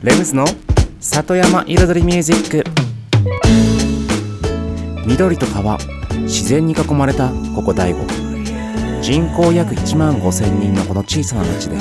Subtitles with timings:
[0.00, 0.44] レムズの
[1.00, 2.64] 里山彩りミュージック。
[5.08, 5.76] 緑と川
[6.22, 8.06] 自然に囲まれたここ大悟。
[9.02, 11.76] 人口約1万5000人のこの小さな町で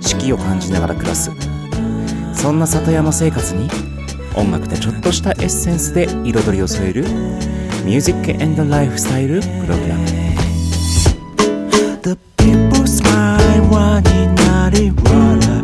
[0.00, 1.30] 四季を感じながら暮らす。
[2.32, 3.68] そんな里山生活に
[4.34, 7.02] 音楽でちょっとしたエッセンスで彩りを添える
[7.84, 10.06] ミュージックエンドライフスタイルプログラム。
[12.02, 15.59] The people smile 輪になり笑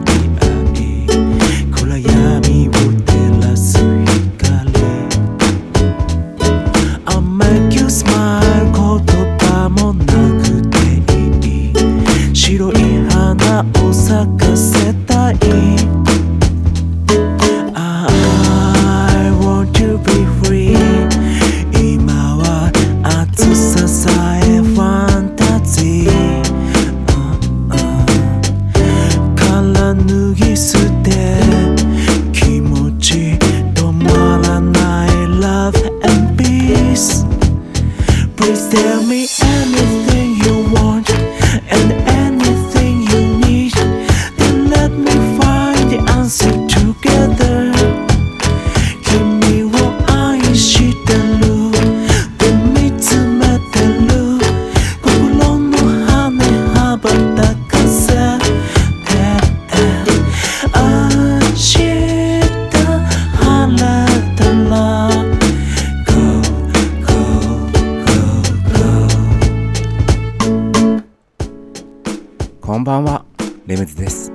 [73.67, 74.31] レムズです。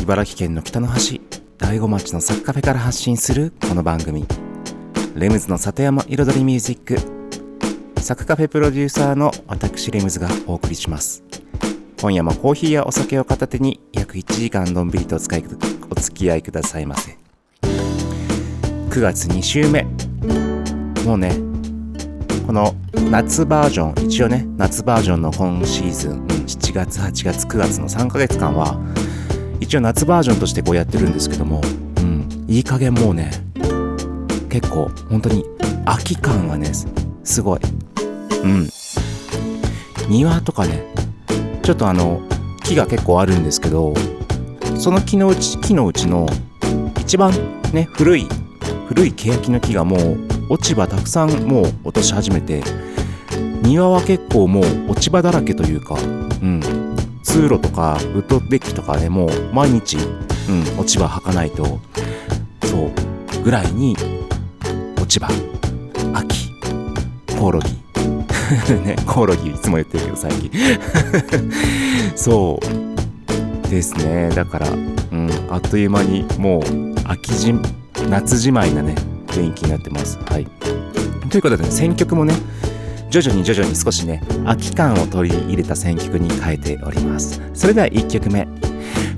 [0.00, 1.20] 茨城県の北の端
[1.58, 4.24] 大子町のサッカフェから発信するこの番組。
[5.14, 8.00] レムズの里山彩りミュージック。
[8.00, 11.22] サクカフェプロデューサーの私レムズがお送りします。
[12.00, 15.44] 今夜もコーヒーやお酒を片手に約1時間のんびりとお使い
[15.90, 17.14] お付き合いくださいませ。
[17.60, 19.82] 9月2週目。
[21.04, 21.45] もうね
[22.56, 22.74] の
[23.10, 28.80] 夏バージョン一応ね夏バージョンの今シーズン、7月8月9月の3ヶ月間は
[29.60, 31.60] 一応夏バージョンとしてこうやってるんですけども、
[31.98, 33.30] うん、いい加減もうね
[34.48, 35.44] 結構本当に
[35.84, 36.72] 秋感がね
[37.24, 37.60] すごい。
[38.42, 38.68] うん。
[40.08, 40.82] 庭とかね
[41.62, 42.22] ちょっとあの
[42.64, 43.92] 木が結構あるんですけど
[44.78, 46.26] その木のうち木のうちの
[47.00, 47.32] 一番
[47.74, 48.26] ね古い
[48.88, 52.62] 古い欅の木がもう落ち葉たくさんもう落とし始めて
[53.62, 55.98] 庭は結構もう落ち葉だらけというかう
[56.46, 56.60] ん。
[57.22, 59.96] 通路とかウッドデッキとかでも毎日、
[60.48, 61.80] うん、落ち葉履かないと
[62.62, 63.96] そうぐらいに
[64.96, 65.28] 落ち葉
[66.14, 66.50] 秋
[67.38, 67.76] コオロギ。
[68.84, 70.50] ねコオロギいつも言ってるけど最近。
[72.16, 73.68] そう。
[73.68, 74.30] ですね。
[74.30, 76.62] だから、うん、あっという間にもう
[77.04, 77.54] 秋じ
[78.08, 78.94] 夏じまいなね
[79.36, 80.18] 雰囲気になってます。
[80.26, 80.46] はい。
[81.30, 82.34] ということで、ね、選曲もね
[83.10, 87.40] 徐々に徐々に少しね秋感を取り入れた選曲に変えております。
[87.54, 88.46] それでは1曲目。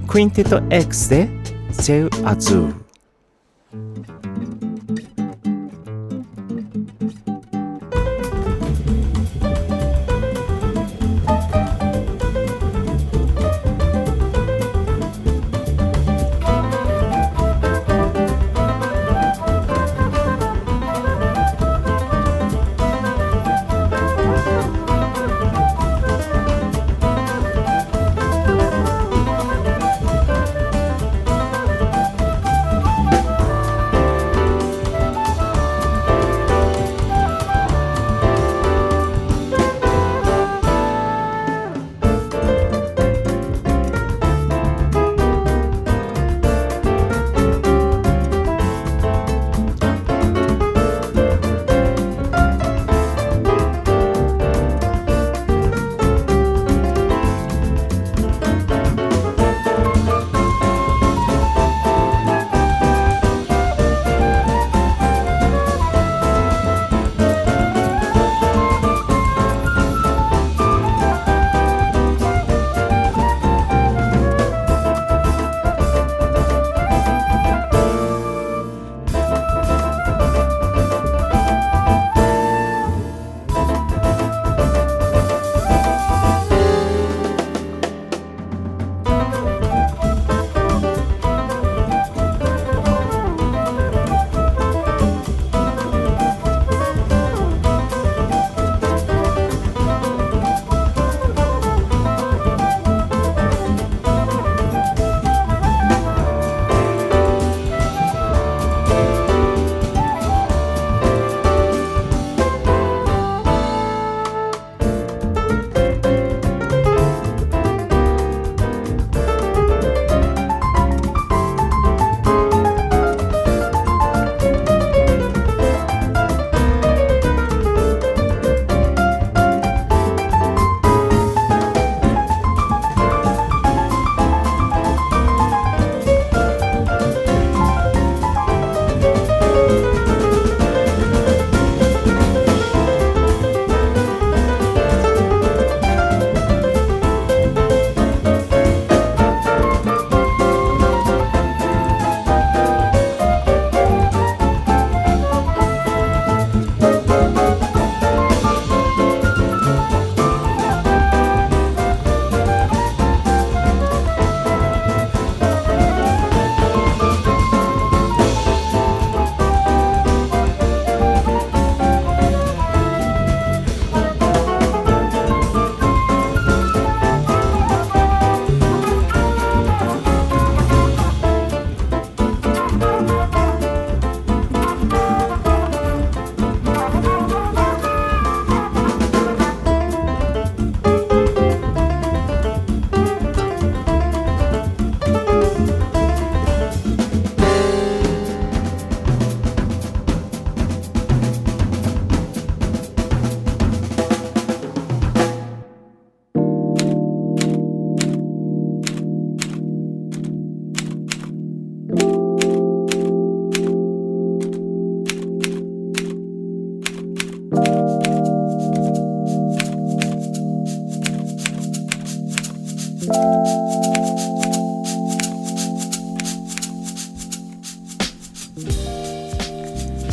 [0.06, 1.28] クインテット X で
[1.70, 2.74] 「Céu Azul」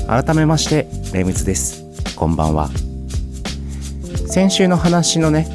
[0.07, 1.83] 改めましてレムズです。
[2.15, 2.69] こんばんは。
[4.27, 5.47] 先週の話のね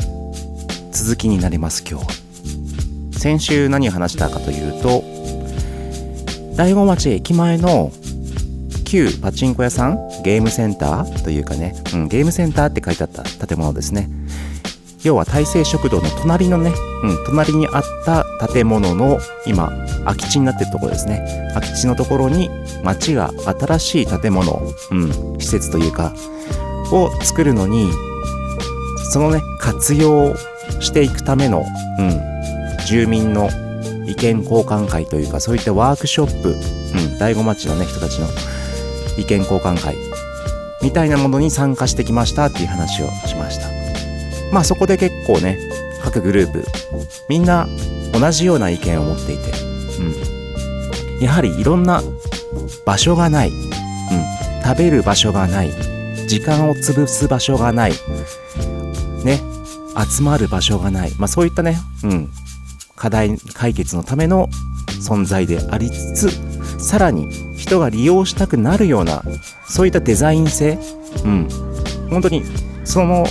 [0.90, 2.10] 続きになります今日は。
[3.12, 5.04] 先週何を話したかというと
[6.56, 7.92] 大子町駅前の
[8.84, 14.08] 旧パチンコ屋さんゲームセンターというかね、うん、ゲームセンターって書いてあった建物ですね。
[15.04, 16.72] 要は大成食堂の隣のね、
[17.04, 19.70] うん、隣にあった建物の今
[20.04, 21.50] 空き地になってるところですね。
[21.54, 22.50] 空き地のところに
[22.82, 26.14] 町が新しい建物、うん、施設というか
[26.92, 27.90] を作るのに
[29.12, 30.34] そのね活用
[30.80, 31.64] していくための、
[31.98, 32.20] うん、
[32.86, 33.48] 住民の
[34.06, 36.52] 意見交換会というかそういったワークショップ、う
[37.14, 38.28] ん、大子町のね人たちの
[39.18, 39.96] 意見交換会
[40.82, 43.68] みたいなものに参加してきましたっていう話をしました。
[44.52, 45.58] まあそこで結構ね
[46.02, 46.64] 各グループ
[47.28, 47.68] みんな
[48.12, 49.52] 同じような意見を持っていて、
[51.18, 52.02] うん、やはりいろんな
[52.84, 53.54] 場所がない、うん、
[54.64, 55.70] 食べる場所がない。
[56.28, 57.92] 時間を潰す場所がない。
[59.24, 59.40] ね。
[60.08, 62.30] 集まる場所がない、まあ、そういったね、うん、
[62.96, 64.48] 課題解決のための
[64.86, 69.22] 存在でありつつさらに人が利用したくなるような
[69.66, 70.78] そういったデザイン性、
[71.24, 71.48] うん、
[72.08, 72.44] 本当に
[72.84, 73.26] その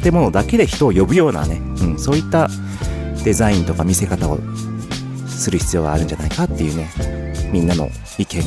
[0.00, 2.48] 建物だけで人を呼ぶようなね、うん、そういった
[3.24, 4.38] デザインとか見せ方を
[5.26, 6.90] する必要があるんじゃないかっていうね
[7.52, 7.88] みんなの
[8.18, 8.46] 意見が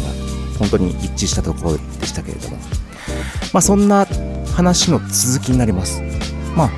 [0.59, 2.57] 本当に一致したところでしたけれども。
[3.53, 4.05] まあそんな
[4.53, 6.01] 話の続きになります。
[6.55, 6.69] まあ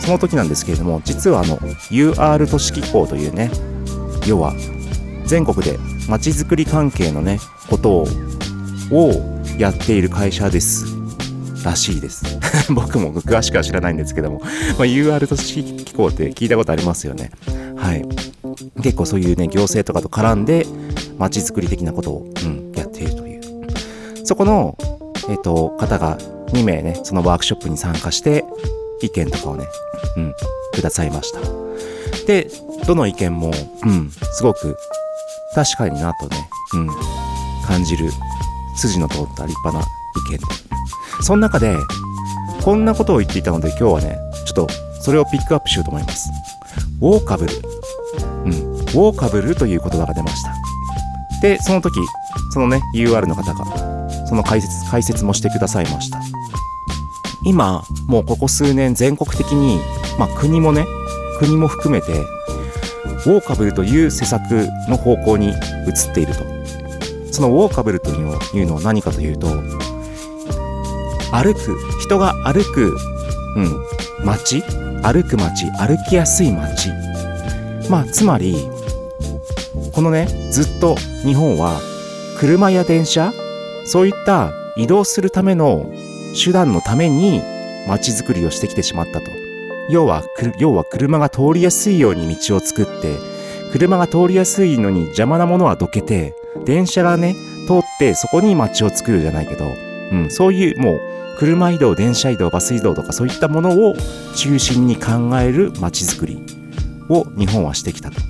[0.00, 1.56] その時なんですけれども実はあの
[1.90, 3.50] UR 都市機構というね
[4.26, 4.54] 要は
[5.24, 5.78] 全国で
[6.08, 7.38] まちづくり関係のね
[7.70, 8.06] こと
[8.90, 9.12] を
[9.58, 10.86] やっている会社です。
[11.64, 12.33] らしいです。
[12.70, 14.50] 僕も詳しくは知らないんですけども、まあ、
[14.84, 17.30] UR 都市機構って聞いたことありますよね。
[17.76, 18.04] はい。
[18.82, 20.66] 結構そういうね行政とかと絡んで
[21.18, 23.40] まちづくり的なことを、うん、やっているという。
[24.24, 24.76] そこの、
[25.28, 26.18] えっ、と方が
[26.52, 28.44] 2名ねそのワークショップに参加して
[29.00, 29.66] 意見とかをね、
[30.16, 30.34] うん、
[30.72, 31.40] くださいました。
[32.26, 32.48] で
[32.86, 33.50] どの意見も、
[33.84, 34.76] うん、すごく
[35.54, 36.88] 確かになとね、うん、
[37.66, 38.10] 感じる。
[38.76, 39.80] 筋の通った立派な
[40.28, 40.38] 意見。
[41.22, 41.76] その中で、
[42.64, 44.68] こんなことを言っていたので今日はね、ちょっと
[44.98, 46.30] それをピックアップしようと思います。
[47.02, 47.52] ウォーカブル。
[48.46, 48.50] うん。
[48.50, 50.54] ウォーカブルという言葉が出ました。
[51.42, 52.00] で、その時、
[52.54, 56.18] そのね、UR の方が、その解説、解説もしてくださいました。
[57.44, 59.78] 今、もうここ数年全国的に、
[60.18, 60.86] まあ国もね、
[61.38, 64.40] 国も含めて、ウォーカブルという施策
[64.88, 66.44] の方向に移っていると。
[67.30, 69.48] そのウォーカブルというのは何かというと、
[71.34, 72.96] 歩く、人が歩く、
[73.56, 73.84] うん、
[74.24, 74.62] 街？
[75.02, 76.90] 歩く街歩きやすい街
[77.90, 78.70] まあ、つまり、
[79.92, 81.80] このね、ずっと日本は
[82.38, 83.32] 車や電車
[83.84, 85.92] そういった移動するための
[86.42, 87.42] 手段のために
[87.88, 89.26] 街づくりをしてきてしまったと。
[89.90, 90.22] 要は、
[90.58, 93.18] 要は車が通りやすいように道を作って、
[93.72, 97.34] 車が通りやすいのに邪魔なものはどけて、電車がね、
[97.66, 99.66] 通ってそこに街を作るじゃないけど、
[100.12, 101.00] うん、そういうもう
[101.38, 103.96] 車移動、電車移動、バス移動とかそういったものを
[104.36, 106.38] 中心に考える街づくり
[107.08, 108.20] を日本はしてきたと。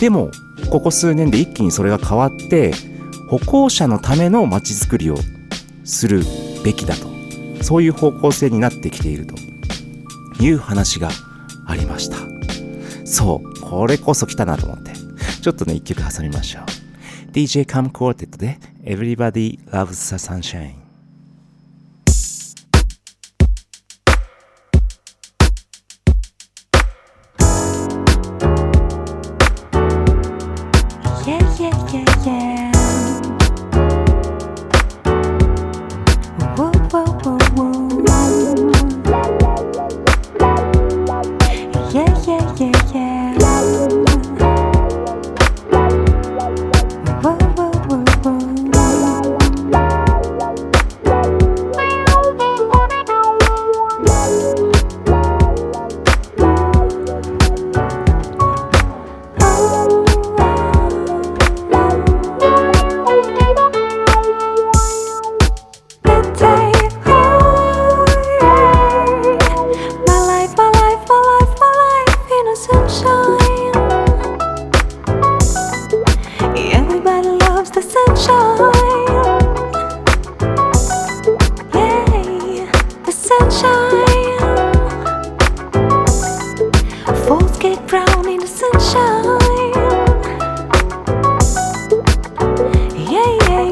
[0.00, 0.30] でも、
[0.70, 2.72] ここ数年で一気にそれが変わって、
[3.28, 5.16] 歩行者のための街づくりを
[5.84, 6.22] する
[6.64, 7.08] べきだと。
[7.62, 9.34] そういう方向性になってきていると。
[10.40, 11.10] いう話が
[11.66, 12.16] ありました。
[13.04, 14.92] そう、これこそ来たなと思って。
[15.42, 16.62] ちょっとね、一曲挟みましょう。
[17.32, 20.16] DJ カムコーテットで Everybody Loves the。
[20.16, 20.79] sunshine.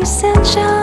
[0.09, 0.78] essential.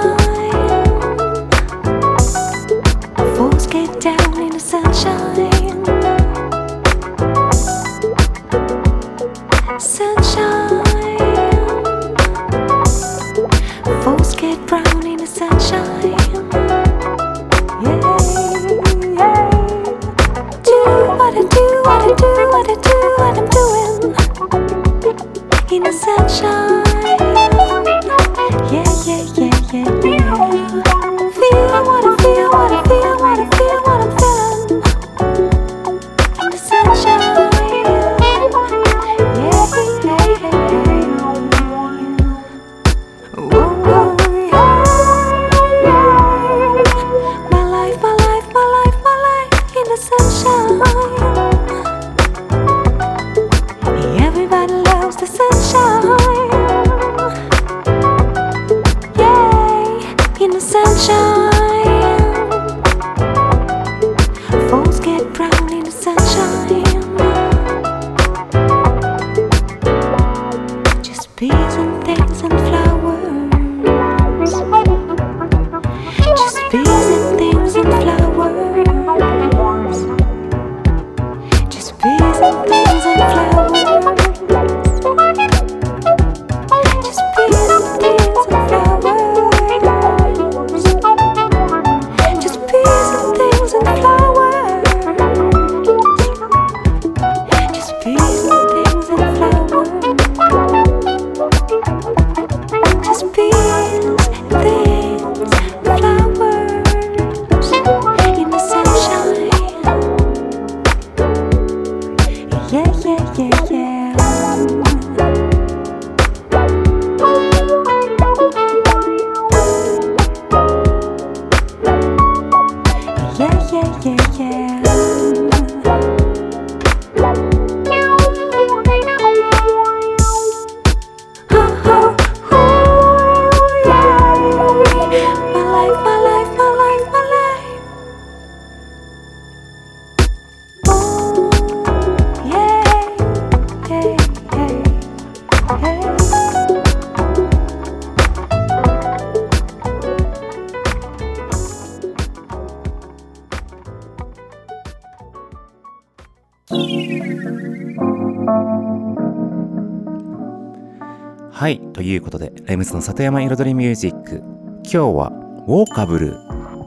[162.86, 164.44] ことで、レムズの里山彩りミュージック。
[164.84, 165.32] 今日は、
[165.68, 166.38] ウォーカブル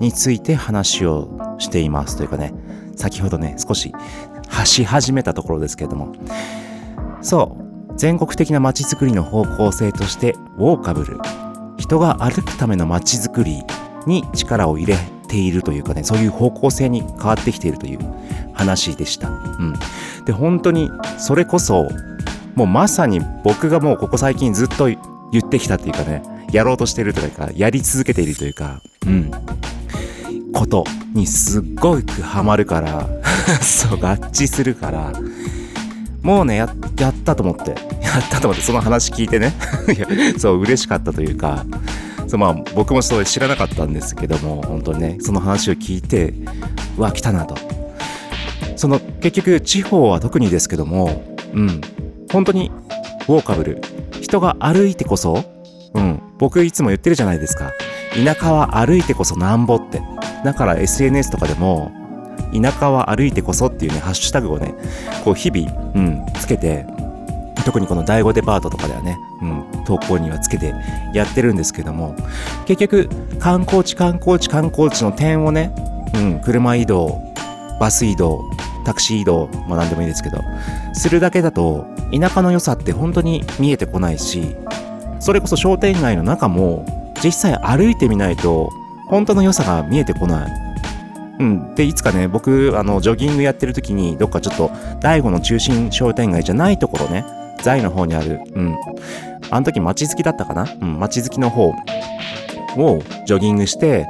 [0.00, 1.28] について話を
[1.58, 2.16] しています。
[2.16, 2.54] というかね、
[2.96, 3.92] 先ほどね、少し
[4.48, 6.12] 発し始めたところですけれども、
[7.20, 7.56] そ
[7.90, 11.18] う、全国的な街づくりの方向性として、ウォーカブル、
[11.76, 13.62] 人が歩くための街づくり
[14.06, 17.98] に力を入れているというかね、そういう方向性に変わってきているという
[18.52, 19.28] 話でした。
[19.28, 19.74] うん。
[20.24, 21.88] で、本当に、それこそ、
[22.54, 24.88] もうまさに僕がもうここ最近ずっと
[25.32, 29.30] 言ってきたっていうかね、やろうとしてるというか、やり続けているというか、うん、
[30.52, 33.08] ことにすっごくハマるから、
[33.60, 35.12] そう、合致するから、
[36.22, 37.70] もうね、や、やったと思って、
[38.02, 39.54] やったと思って、その話聞いてね、
[40.38, 41.64] そう、嬉しかったというか、
[42.26, 46.34] そうまあ、僕もそう知らなかったんですけども、本当にね、その話を聞いて、
[46.96, 47.56] うわ、来たなと。
[48.76, 51.80] その、結局、地方は特にですけども、うん、
[52.30, 52.70] 本当に
[53.28, 53.80] ウォーカブル。
[54.28, 55.44] 人が歩いてこそ？
[55.94, 56.22] うん。
[56.38, 57.72] 僕いつも言ってるじゃないですか。
[58.14, 60.00] 田舎は歩いてこそなんぼって。
[60.44, 61.90] だから SNS とかでも
[62.54, 64.74] 田舎は歩いてこそっていうねハッシュタグをね
[65.24, 66.86] こう日々、うん、つけて
[67.64, 69.46] 特にこの第5デパートとかではね、う
[69.80, 70.72] ん、投稿にはつけて
[71.12, 72.14] やってるんですけども
[72.66, 73.08] 結局
[73.40, 75.74] 観光地観光地観光地の点をね、
[76.14, 77.20] うん、車移動
[77.80, 78.48] バス移動
[78.88, 80.40] タクシー移動まあ何でもいいですけど
[80.94, 81.86] するだけだと
[82.18, 84.56] 田舎の良さって本当に見えてこないし
[85.20, 86.86] それこそ商店街の中も
[87.22, 88.70] 実際歩いてみないと
[89.08, 90.52] 本当の良さが見えてこない。
[91.40, 91.74] うん。
[91.74, 97.24] で、いつかね、僕、あの、ジョギングやってる時に、どっかちょっと、第五の中心商店街じゃないところね、
[97.62, 98.76] 在の方にある、うん。
[99.48, 100.66] あの時街好きだったかな？
[100.80, 104.06] うん、街好きの方をジョギングして、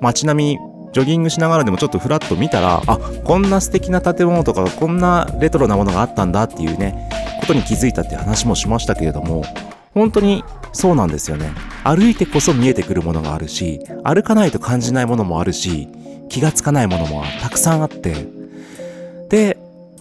[0.00, 0.58] 街並み、
[0.92, 7.08] ジョギングしながらでもちょっとフラッと見たら、あ、こんな素敵な建物とか、こんなレトロなものがあったんだっていうね、
[7.40, 9.42] ことに気づいたって話もしましたけれども、
[9.94, 11.52] 本当にそうなんですよね。
[11.84, 15.88] 歩いてこそ見えてくるものがあるし、歩かないと感じないものもあるし、
[16.28, 18.14] 気がつかないものもたくさんあって、
[19.28, 19.56] で、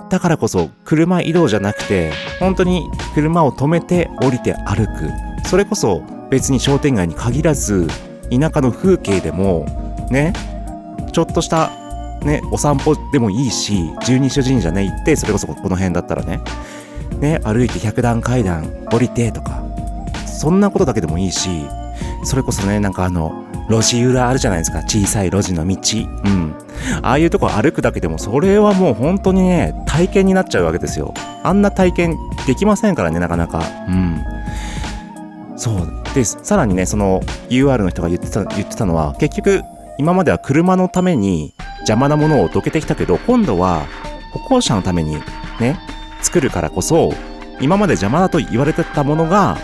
[0.09, 2.83] だからこそ車移動じゃなくて、本当に
[3.13, 5.09] 車を止めて降りて歩く。
[5.47, 7.87] それこそ別に商店街に限らず、
[8.29, 9.65] 田舎の風景でも、
[10.09, 10.33] ね、
[11.11, 11.71] ちょっとした
[12.23, 16.39] ね、お散歩でもいいし、十二所神社ね、行って、それこそこの辺だったらね、
[17.19, 19.63] ね、歩いて100段階段降りてとか、
[20.25, 21.49] そんなことだけでもいいし、
[22.23, 24.79] それこそね、なんかあの、路地裏あるじゃないですか。
[24.79, 25.77] 小さい路地の道。
[26.25, 26.53] うん。
[27.01, 31.13] ああいうとこ歩くだけでも、それはもう本当にね、体験になっちゃうわけですよ。
[31.43, 33.63] あんな体験できませんからね、なかなか。
[33.87, 34.21] うん。
[35.61, 39.61] そうでさらにねその UR の人が言ってた言ってたのは結局
[40.01, 43.85] 今までは車のために邪魔なものをどけてきたけど今度は
[44.33, 45.17] 歩行者のために
[45.59, 45.79] ね
[46.23, 47.13] 作るからこそ
[47.59, 49.59] 今まで邪魔だと言われてたものが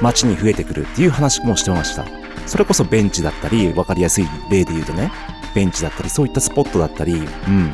[0.00, 2.06] 街に増えてくるっていう話もしてました。
[2.46, 5.12] それこそベンチだったり分かりやすい例で言うとね
[5.54, 7.72] ベンチだったりそういったスポットだったりうん。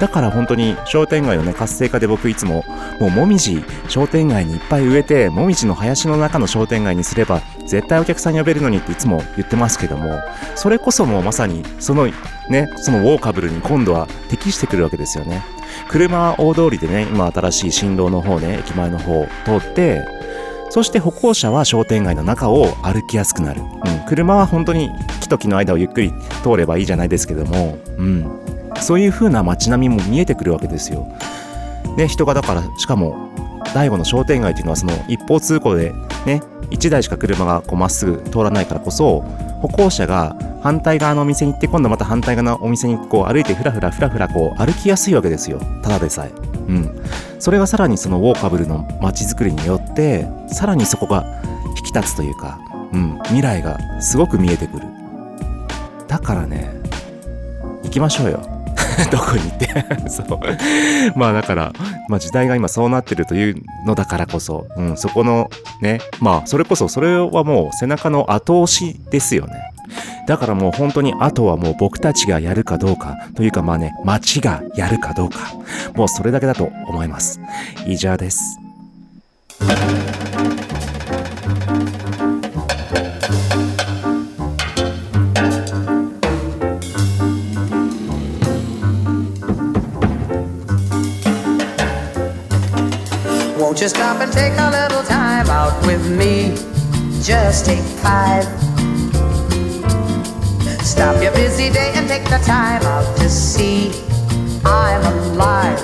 [0.00, 2.64] だから本当に商店街のね活性化で僕いつも
[3.00, 10.20] もうもみじ商店街にいっぱい植えてもみじの林の中の商店街にすれば絶対お客さん呼べるのにっていつも言ってますけども
[10.56, 12.06] それこそもうまさにその
[12.48, 15.44] ねそのウォーカブルに今度は適してくるわけですよね。
[15.88, 20.02] 車は大通りでね今新しい新道の方ね駅前の方を通って
[20.70, 23.68] そして歩行者は商店街の中を歩きやすくなる、うん、
[24.06, 28.40] 車は本当に木と木の間をゆっくり通ればいいじゃないですけども、うん、
[28.80, 31.06] そういう風な街並みも見えてくるわけですよ。
[31.96, 33.30] で人がだからしかも
[33.74, 35.92] 第悟の商店街っていうのはその一方通行で
[36.26, 39.20] ね1台しか車がこうまっすぐ通らないからこそ
[39.62, 45.60] 歩行者が反対側のお店に行って今度また反対側のお店にこう歩いてふらふらふらふらこう歩きやすいわけですよ。
[45.82, 46.30] ただでさえ。
[46.30, 47.04] うん。
[47.38, 51.24] それがさらにそのウォーカブルの街づくりによってさらにそこが
[51.76, 52.58] 引き立つというか、
[52.92, 54.86] うん、未来がすごく見えてくる。
[56.08, 56.70] だからね
[57.84, 58.57] 行きましょうよ。
[59.10, 59.68] どこに行って。
[60.10, 60.28] そう。
[61.16, 61.72] まあだから、
[62.08, 66.00] まあ、時代が今そうなってるというのだからこそ、うん、そこのね。
[66.20, 69.54] まあそれこそそれはもう背中の後押しですよね。
[70.26, 75.38] だからもう本当にあとはもう僕たちがやるかどうかというかまあね街がやるかどうか
[75.94, 77.40] もうそれだけだと思います。
[77.86, 78.58] 以上です。
[93.78, 96.50] Won't you stop and take a little time out with me?
[97.22, 98.42] Just take five.
[100.82, 103.94] Stop your busy day and take the time out to see
[104.64, 105.78] I'm alive.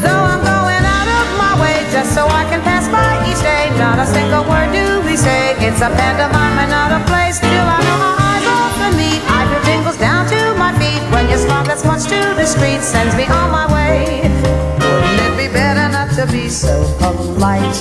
[0.00, 3.68] Though I'm going out of my way just so I can pass by each day,
[3.76, 5.52] not a single word do we say.
[5.60, 7.28] It's a pantomime and not a play.
[7.30, 9.20] Still, I know my eyes off me.
[9.28, 12.80] I feel tingles down to my feet when your smile that's much to the street
[12.80, 14.51] sends me on my way
[16.16, 17.76] to be so polite.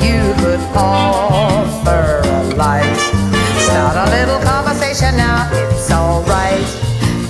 [0.00, 2.96] You could offer a light.
[3.58, 6.62] Start a little conversation now, it's alright.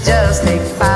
[0.05, 0.96] Just take five,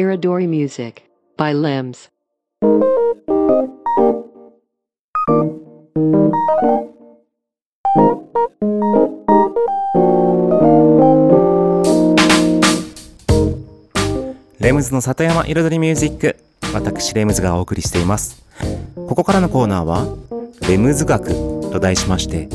[0.00, 1.02] Iridori Music
[1.36, 2.08] by Limbs.
[14.58, 16.36] レムズの里山彩りミュージック
[16.72, 18.42] 私レムズがお送りしています
[18.94, 20.06] ここからのコーナーは
[20.66, 21.28] 「レムズ学」
[21.70, 22.48] と題しまして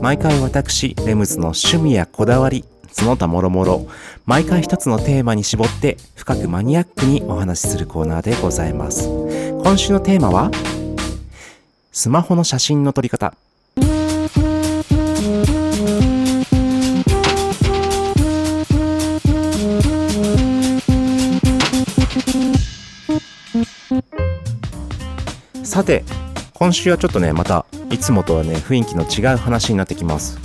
[0.00, 3.86] 毎回私レムズの趣味やこだわりその他もろもろ
[4.26, 9.08] 毎回一つのテーマに絞って深くマニアックにお話しするコーナーでございます。
[9.08, 10.50] 今週のテーマは
[11.90, 13.34] スマホの写真の撮り方。
[25.64, 26.04] さて
[26.52, 30.38] 今週はちょっとねまたいつもとはね雰囲気の違う話になってきます。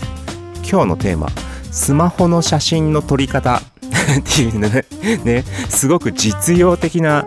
[0.69, 1.27] 今日のテーマ
[1.71, 3.61] スマホの写真の撮り方。
[4.19, 4.85] っていうね。
[5.23, 5.43] ね。
[5.69, 7.25] すごく実用的な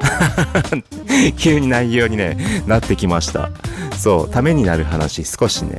[1.37, 3.51] 急に内容にねなってきました。
[3.99, 4.31] そう。
[4.31, 5.79] ためになる話少しね。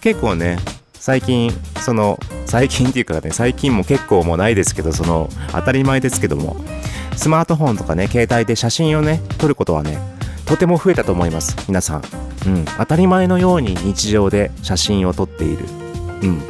[0.00, 0.58] 結構ね
[0.98, 6.56] 最近その最近っていうかね最近も結構もうないですけどその当たり前ですけども。
[7.18, 9.98] スマートフォンとかね携帯で写真をね撮ることはね
[10.46, 11.56] とても増えたと思います。
[11.66, 12.02] 皆さん、
[12.46, 15.64] うん、当たり前のように日常で写真を撮っている、
[16.22, 16.42] うん、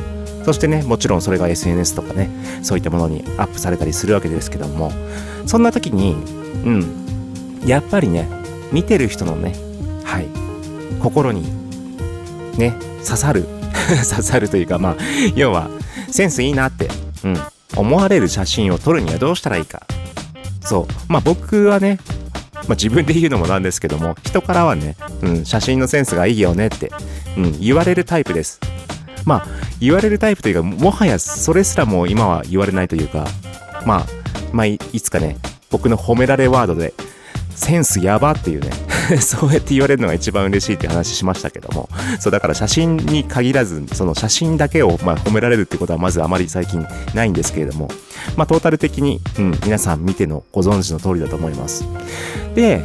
[0.49, 2.31] そしてねもちろんそれが SNS とかね
[2.63, 4.91] そういったものにアップされたりするわけですけども
[5.45, 6.15] そんな時に
[6.65, 8.27] うんやっぱりね
[8.73, 9.53] 見てる人のね
[10.05, 10.27] はい
[11.03, 11.43] 心に
[12.57, 13.47] ね刺さる
[14.09, 14.97] 刺さるというかまあ
[15.37, 15.69] 要は
[16.11, 16.89] センスいいなって、
[17.25, 17.37] うん、
[17.77, 19.83] 思われる写真を撮るにはどうしたらいいか。
[20.63, 21.13] そう。
[21.13, 21.99] まあ僕はね
[22.55, 26.91] まあ、自分で言うのもなんですけども人からはね、うん、写真のセンスがいいよねって、
[27.37, 28.61] うん、言われるタイプです。
[29.25, 33.27] まあ言われるタイプというかもはやそれすらも今は言われないというか
[33.87, 34.07] まあ
[34.53, 35.37] まあいいつかね
[35.71, 36.95] 僕の褒められワードで
[37.55, 38.71] センスやばっていうね
[39.21, 41.88] そうやって言われるのが一番嬉しいって話しましたけども
[42.21, 47.91] そうだから写真に限らずその写真だけをまあ褒められるってことはまずあまり最近ないんですけれども
[48.37, 51.85] まあトータル的に、うん、皆さん見てのご存知の通りだと思います。
[52.55, 52.83] で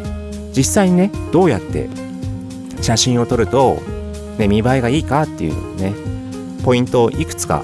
[0.55, 1.89] 実際にねどうやって
[2.81, 3.81] 写真を撮ると、
[4.37, 5.93] ね、見栄えがいいかっていうね
[6.63, 7.63] ポイントをいくつか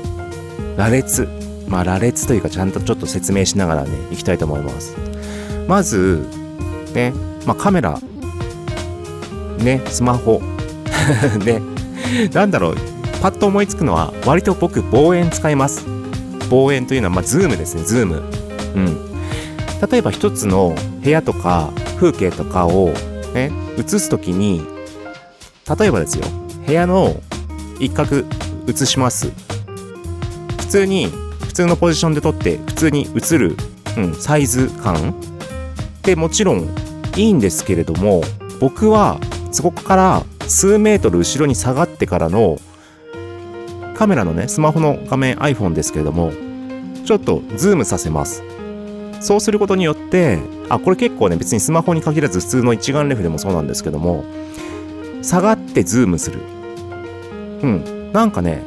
[0.78, 1.28] 羅列
[1.68, 4.96] まあ羅列というかちゃんとちょっと説明しながらねいきたいと思います。
[5.68, 6.28] まず
[6.94, 7.14] ね、
[7.46, 8.00] まあ、カメラ
[9.60, 10.42] ねスマホ
[11.46, 11.62] ね
[12.34, 12.76] なんだろう
[13.22, 15.86] パッと思いつくのは割と僕望遠使います。
[16.50, 18.24] 望遠というのはまあズームですねズーム。
[18.76, 19.10] うん。
[19.90, 22.94] 例えば一つの部屋とか風景とかを
[23.34, 24.62] ね映す時に
[25.80, 26.26] 例えばですよ
[26.66, 27.16] 部屋の
[27.80, 28.24] 一角
[28.70, 29.32] 映します。
[30.58, 31.08] 普通に
[31.42, 33.56] 普通のポジションで撮って普通に映る、
[33.98, 35.14] うん、サイズ感。
[36.00, 36.68] ってもちろん
[37.16, 38.22] いいんですけれども
[38.60, 39.20] 僕は
[39.52, 42.58] そこから数メートル後ろに下がってからの
[43.96, 46.32] カメラのねスマホの画面 iPhone ですけれども
[47.06, 48.44] ちょっとズームさせます。
[49.22, 54.24] そうすることによってあこれ結構ね別にスマホに限らず普通の一眼レフでもそうなんですけども
[55.22, 56.40] 下がってズームする。
[57.62, 57.99] うん。
[58.14, 58.62] なんかね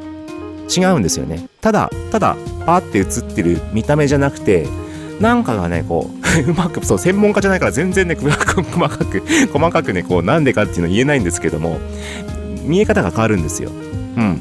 [0.74, 1.48] 違うんですよね。
[1.61, 4.66] ただただパーって映ってる見た目じゃなくて
[5.20, 11.78] なんかがねこう うまくそう専門家じゃないから全然ね細 かく細かくねこうなんでかっていうの言えないんですけども
[12.64, 13.70] 見え方が変わるんですよ。
[14.16, 14.40] うん。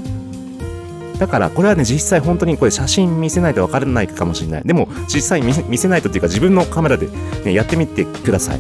[1.18, 4.62] だからこれはね実際本当にこれ写真見せないと分からないかもしれない。
[4.66, 7.10] でも実際見せ見せないとっていうか自分のカメラで、
[7.46, 8.60] ね、やってみてください。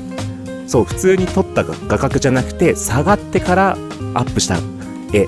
[0.67, 3.77] そう普通に撮った画角じゃなくて下がってから
[4.13, 4.57] アップした
[5.11, 5.25] 絵。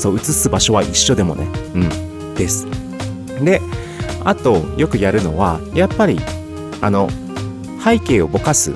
[0.00, 1.46] そう映す場所は一緒でもね。
[1.74, 2.34] うん。
[2.34, 2.66] です。
[3.44, 3.60] で
[4.24, 6.18] あとよくやるのはやっぱり
[6.80, 7.08] あの
[7.82, 8.74] 背景をぼかす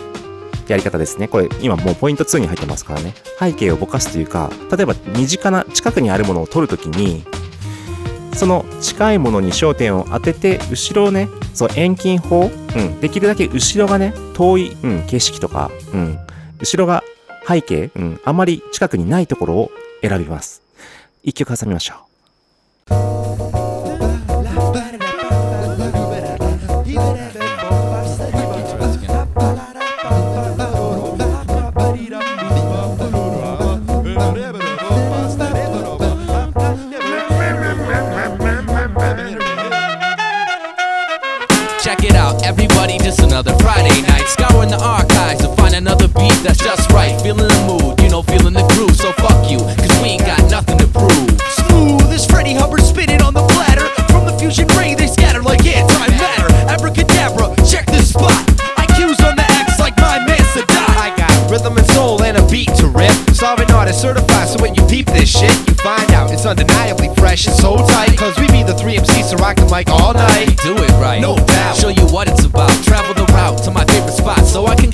[0.69, 1.29] やり方ですね。
[1.29, 3.15] これ今もうポイント2に入ってますからね。
[3.39, 7.25] 背景をぼかすというか例えば身近な近くにあるものを撮るときに
[8.35, 16.19] その近いものに焦点を当てて後ろをねそう遠近法、うん、できるだけ後ろがね遠い、うん、景色とか、うん、
[16.61, 17.03] 後ろが
[17.47, 19.71] 背景、うん、あまり近くにないところを
[20.03, 20.64] 選びます。
[21.24, 22.10] 一曲挟みましょう
[41.82, 44.28] Check it out, everybody, just another Friday night.
[44.28, 47.20] Scouring the archives to find another beat that's just right.
[47.22, 47.83] Feeling the mood,
[48.55, 48.95] the groove.
[48.97, 51.35] So fuck you, cause we ain't got nothing to prove.
[51.67, 53.87] Smooth as Freddie Hubbard spinning on the platter.
[54.13, 56.49] From the fusion ray, they scatter like antimatter.
[56.71, 58.33] Abracadabra, check this spot.
[58.79, 60.95] IQ's on the X like my man Sadat.
[60.97, 63.13] I got rhythm and soul and a beat to rip.
[63.35, 67.47] Starving artist certified, so when you peep this shit, you find out it's undeniably fresh
[67.47, 68.17] and so tight.
[68.17, 70.55] Cause we be the three MCs to rock the mic all night.
[70.63, 71.21] Do it right.
[71.21, 71.77] No doubt.
[71.77, 72.71] Show you what it's about.
[72.85, 74.94] Travel the route to my favorite spot so I can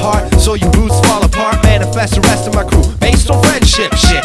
[0.00, 0.32] heart.
[0.40, 3.92] So your roots fall apart, manifest the rest of my crew based on friendship.
[3.94, 4.24] Shit,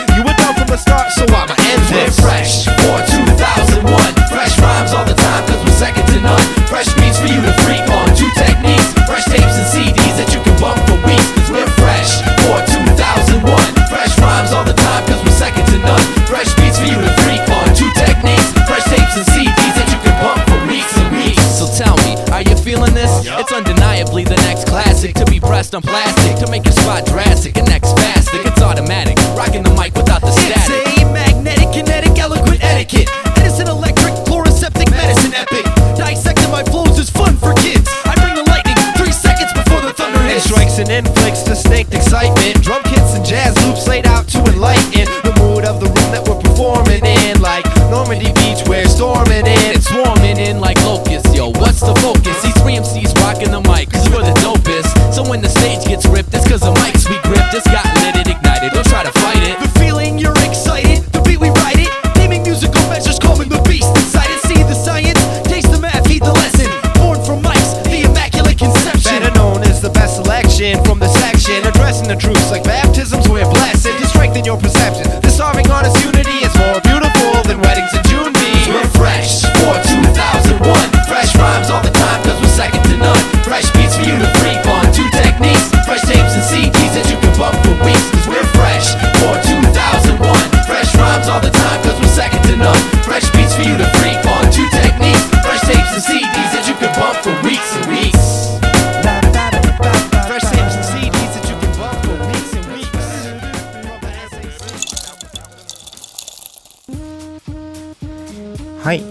[25.76, 27.35] on plastic to make your spot drastic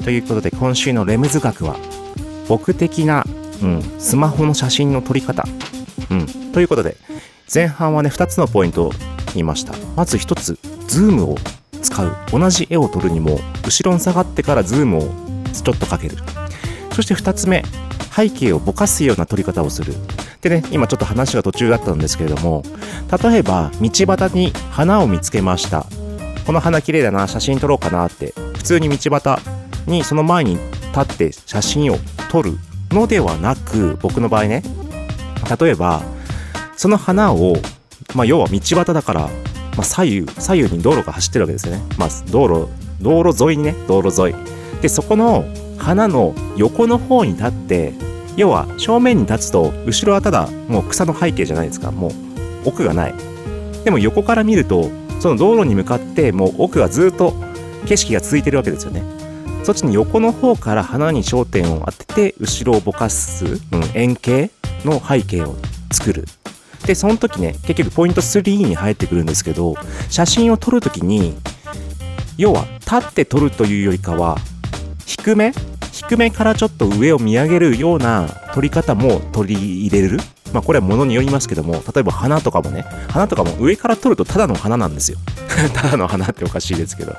[0.04, 1.76] ということで今週のレムズ学は
[2.46, 3.24] 僕的な、
[3.62, 5.44] うん、スマホの写真の撮り方、
[6.10, 6.96] うん、ということで
[7.52, 8.92] 前半はね2つのポイントを
[9.32, 9.74] 言いました。
[9.96, 11.36] まず1つズームを
[11.82, 12.16] 使う。
[12.30, 15.00] 同じ絵を撮るにも後ろに下がってからズームを
[15.52, 16.16] ちょっとかける。
[16.92, 17.64] そして2つ目
[18.14, 19.94] 背景をぼかすような撮り方をする。
[20.42, 22.62] でね今ちょっと話が途中だったんですけれども
[23.22, 25.86] 例えば道端に花を見つけました。
[26.46, 29.40] この花綺麗だな写真撮ろうかなって普通に道端
[29.86, 30.58] にその前に
[30.94, 31.96] 立って写真を
[32.30, 32.52] 撮る
[32.90, 34.62] のではなく僕の場合ね
[35.60, 36.02] 例えば
[36.76, 37.54] その花を、
[38.14, 39.30] まあ、要は道端だから、ま
[39.78, 42.68] あ、左右左右に道路が走ってるわけですよね、まあ、道路
[43.00, 44.54] 道路沿いにね道路沿い。
[44.80, 45.44] でそこの
[45.78, 47.92] 花の横の方に立って
[48.36, 51.90] 要は正面に立つと後ろはただもう草の背景じゃないですか。
[51.90, 52.12] もう
[52.66, 53.14] 奥がない。
[53.84, 57.34] でも横から見るとその道路に向かってもう奥がずっと
[57.86, 59.02] 景色が続いてるわけですよね。
[59.64, 63.60] そっちに横の方から花に焦点を当てて後ろをぼかす、うん、
[63.94, 64.50] 円形
[64.84, 65.56] の背景を
[65.90, 66.26] 作る。
[66.86, 69.74] でその時ね結局ポイント3に入ってくるんですけど
[70.10, 71.34] 写真を撮る時に
[72.36, 74.36] 要は立って撮るというよりかは
[75.06, 75.52] 低め
[75.92, 80.18] 低めからちょっと上を見上げるような撮り方も取り入れる。
[80.54, 85.18] まあこれは物によりますけども例えば花とかもね花とかも上から撮るとただの花なんですよ。
[85.74, 87.14] ただの花っておかしいですけど。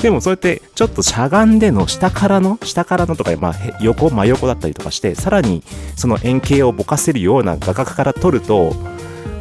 [0.00, 5.62] でもそうやってちょっとしゃがんでの下からの下からのとか、まあ、横真横だったりとかしてさらに
[5.96, 8.74] その遠景をぼかせるような画角から撮ると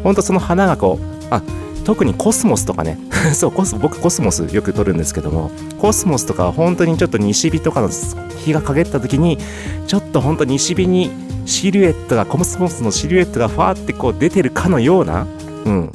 [0.04, 1.42] ほんとその花がこうあ
[1.90, 3.00] 特にコスモスとかね。
[3.34, 5.50] そうコス僕コスモスよく撮るんですけども
[5.80, 7.90] コスモスとかは本当にちょっと西日とかの
[8.38, 9.40] 日が陰った時に
[9.88, 11.10] ちょっと本当西日に
[11.48, 15.26] シルエットがコスモスのシルエットがファーってこう出てるかのような、
[15.66, 15.92] うん、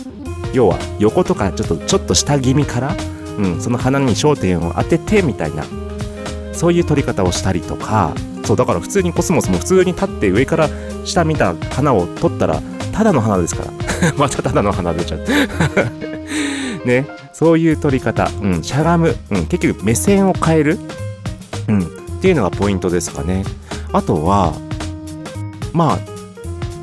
[0.53, 2.97] 要は横とかちょっとちょっと下気味から、
[3.39, 5.65] うん、その花に焦点を当ててみたいな
[6.53, 8.13] そういう撮り方をしたりとか
[8.45, 10.69] そうだから普通にコスモスも普通に立って上から
[11.05, 12.61] 下見た花を撮ったら
[12.93, 13.84] ただの花ですから。
[14.17, 15.33] またただの鼻出ちゃって。
[16.85, 20.79] ねそういう取り方、うん、しゃがむ、うん、結局目線を変える、
[21.67, 21.85] うん、っ
[22.21, 23.45] ていうのがポイントですかね。
[23.93, 24.53] あとは
[25.73, 25.99] ま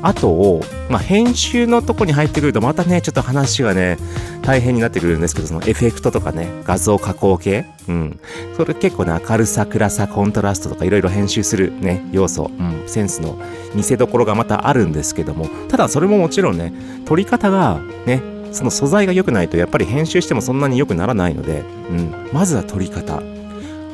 [0.02, 3.96] ああと、まあ、編集のとこに入ってくるとまたねちょっと話がね
[4.42, 8.20] 大変になってくるんですけどそのエフェクトとかね画像加工系、うん、
[8.56, 13.40] それ結構ね明るさ暗さコントラストとかいろいろ編集するね要素、うん、センスの
[13.74, 16.72] 見せどころがまたあるんですけどもただそれももちろんね
[17.06, 23.22] 撮り方がねその素材が良くないとやっぱり編集してもそんなに良くならないので、うん、まずは撮り方。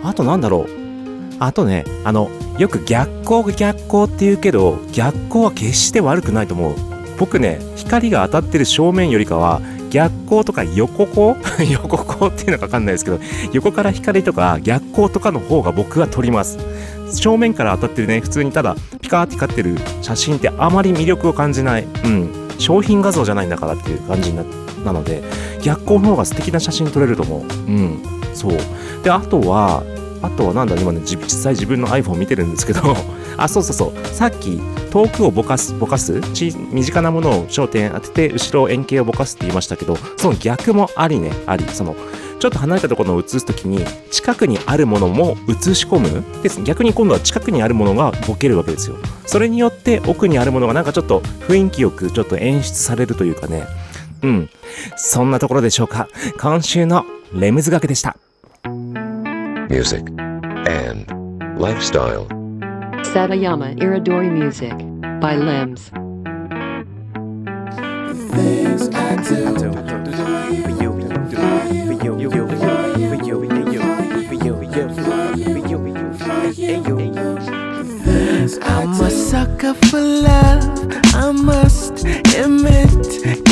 [0.02, 0.68] あとなんだろう。
[1.38, 6.74] あとねあのよく逆光逆光って言うけど逆光は決して悪くないと思う。
[7.18, 11.36] 僕ね光が当たってる正面よりかは逆光とか横光？
[11.72, 13.18] 横光っていうのか分かんないですけど
[13.52, 16.58] 横から光とか逆光とかの方が僕は撮ります。
[17.10, 21.86] 正面から当たってるね普通にただピカーって光ってる写真ってあまり魅力を感じない。
[22.04, 22.28] うん。
[22.58, 24.44] 商品画像じゃないんだからっていう感じにな
[24.84, 25.22] なので
[25.62, 27.40] 逆光の方が素敵な写真撮れると思う。
[27.40, 28.02] うん。
[28.34, 28.52] そう。
[29.02, 29.82] であとは
[30.22, 32.80] あとはなんだ今ね実際自分の iPhone 見てるんですけど
[33.36, 34.06] あそうそうそう。
[34.08, 36.20] さっき遠くをぼかすぼかす？
[36.72, 41.64] 身近なものを焦点当てて後ろを円形をぼかすって言いましたけどその逆もありねあり。
[41.68, 41.94] その
[42.40, 46.24] ちょっと離れたところを映すときに近くにあるものも映し込む？
[46.42, 48.96] で逆に今度は近くにあるものがボケるわけですよ。
[49.26, 53.66] それによって奥にあるものがなんかちょっと雰囲気よくちょっと演出されるというかね。
[54.22, 54.50] うん。
[54.96, 56.08] そんなところでしょうか。
[56.40, 57.04] 今週の
[57.34, 58.16] レムズ学でした。
[59.68, 60.08] music,
[60.66, 61.06] and
[61.58, 62.26] lifestyle.
[63.12, 64.72] Satayama Iridori Music
[65.20, 65.90] by Lems.
[68.94, 69.36] I do,
[70.62, 71.30] for you, for you,
[71.86, 72.38] for you, for you,
[73.08, 73.82] for you, for you,
[74.26, 74.86] for you,
[75.44, 75.88] for you, for you.
[78.62, 80.62] I'm a sucker for love.
[81.14, 82.88] I must admit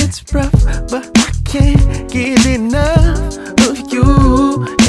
[0.00, 0.52] it's rough,
[0.88, 3.35] but I can't get enough.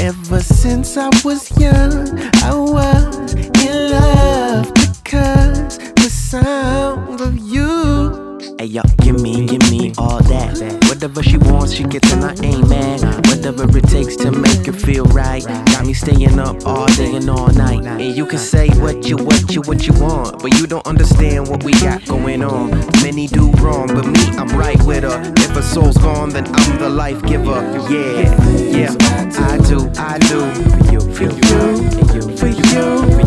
[0.08, 8.38] Ever since I was young, I was in love because the sound of you.
[8.58, 10.87] Hey yo, give me, give me all that.
[10.98, 13.00] Whatever she wants, she gets, and I ain't mad.
[13.28, 15.44] Whatever it takes to make her feel right.
[15.46, 17.86] Got me staying up all day and all night.
[17.86, 21.46] And you can say what you, what you, what you want, but you don't understand
[21.46, 22.70] what we got going on.
[23.00, 25.22] Many do wrong, but me, I'm right with her.
[25.36, 27.62] If her soul's gone, then I'm the life giver.
[27.88, 28.96] Yeah, yeah,
[29.38, 30.50] I do, I do.
[31.14, 33.17] For you, for you, for you,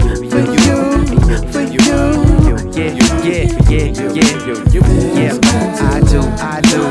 [3.72, 4.28] yeah, yeah,
[4.70, 4.84] yeah,
[5.16, 5.40] yeah.
[5.80, 6.82] I do, I do.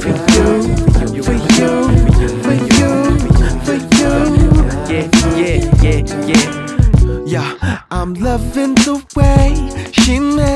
[0.00, 0.48] For you,
[1.22, 1.72] for you,
[2.42, 2.90] for you,
[3.64, 4.12] for you.
[4.88, 6.00] Yeah, yeah, yeah,
[6.30, 6.46] yeah.
[7.26, 10.53] Yeah, I'm loving the way she makes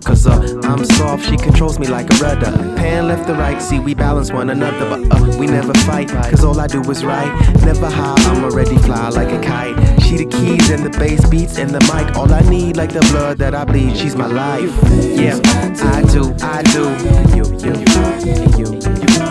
[0.00, 1.30] Cause uh, I'm soft.
[1.30, 2.50] She controls me like a rudder.
[2.74, 6.42] Pan left to right, see, we balance one another, but uh, we never fight, cause
[6.42, 7.30] all I do is right.
[7.64, 10.02] Never high, I'm already fly like a kite.
[10.02, 12.16] She the keys and the bass beats and the mic.
[12.16, 14.72] All I need, like the blood that I bleed, she's my life.
[14.90, 16.90] Yeah, I do, I do.
[17.36, 17.74] You, you,
[18.58, 19.23] you, you,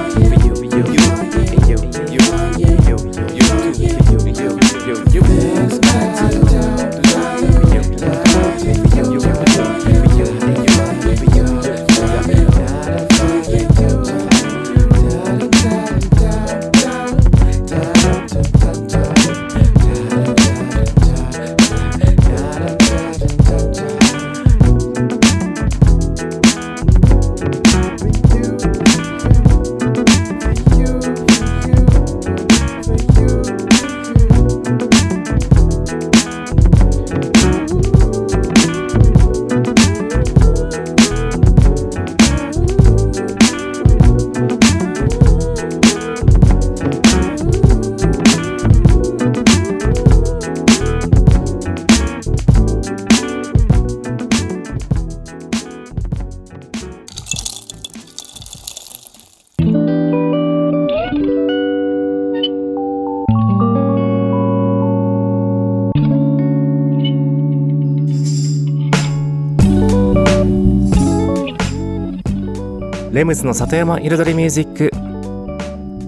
[73.24, 74.91] レムズの里山彩りミュージック。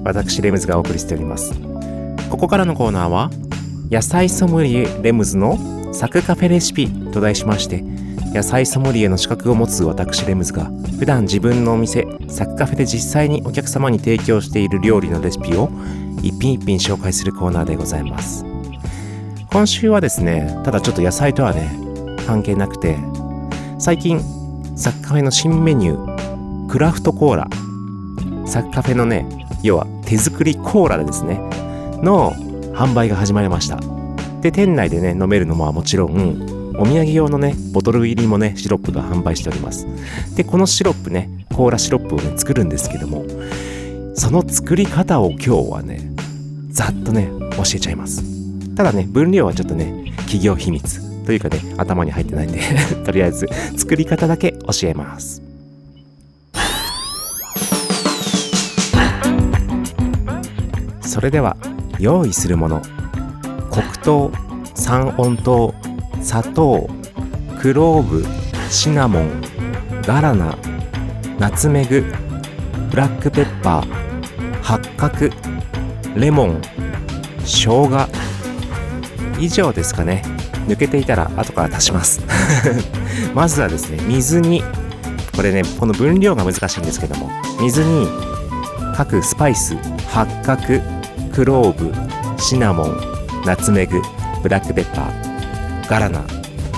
[0.03, 1.53] 私レムズがお送りしております。
[2.29, 3.29] ここからのコーナーは
[3.89, 5.57] 野菜ソムリエレムズの
[5.93, 7.83] サクカフェレシピと題しまして
[8.33, 10.65] 野菜ソムリエの資格を持つ私レムズが
[10.99, 15.69] 普段自分のお店サクカフェで実際にお客様に提供している料理のレシピを
[16.21, 18.43] 一品一品紹介するコーナーでございます。
[19.53, 21.79] 今週はですねただちょっと野菜とはね
[22.27, 22.97] 関係なくて
[23.79, 24.19] 最近
[24.75, 26.14] サクカフェの新メニュー
[26.67, 27.47] クラフトコーラ。
[28.47, 29.27] サクカフェのね
[29.63, 31.39] 要は手作りコーラですね。
[32.03, 32.31] の
[32.73, 33.79] 販売が始まりました。
[34.41, 39.87] で店内でね飲めるのももちろんお土産用のねボトル入りもねシロップが販売しております。
[40.35, 43.25] でこのシロップねコーラシロップをね作るんですけども
[44.15, 46.11] その作り方を今日はね
[46.69, 48.23] ざっとね教えちゃいます。
[48.75, 52.59] ただね分量はちょっとね企業秘密というかね頭に入ってないんで
[53.05, 53.47] とりあえず
[53.77, 55.44] 作り方だけ教えます。
[61.15, 61.55] それでは
[61.97, 62.81] 用意するもの。
[63.71, 64.31] 黒糖
[64.75, 65.73] 三温糖
[66.21, 66.89] 砂糖
[67.61, 68.25] クローブ
[68.69, 69.41] シナモン
[70.01, 70.57] ガラナ
[71.39, 72.03] ナツメグ
[72.91, 75.29] ブラックペッパー八角
[76.17, 76.61] レモン
[77.45, 78.09] 生姜。
[79.39, 80.21] 以上ですかね。
[80.67, 82.21] 抜けていたら後から足します。
[83.33, 84.65] まずはですね水に
[85.33, 87.29] これねこの分量が難しいんですけども
[87.61, 88.05] 水に
[88.97, 89.77] 各スパイス
[90.09, 90.94] 八角
[91.35, 92.97] クローブシナモン
[93.45, 94.01] ナツメグ
[94.41, 96.21] ブラックペッパーガラナ